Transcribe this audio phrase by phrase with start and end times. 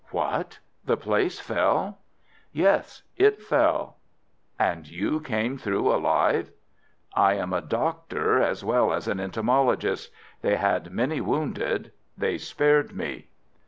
[0.09, 0.57] "What!
[0.83, 1.99] the place fell?"
[2.51, 3.97] "Yes, it fell."
[4.57, 6.49] "And you came through alive?"
[7.13, 10.11] "I am a doctor as well as an entomologist.
[10.41, 13.27] They had many wounded; they spared me."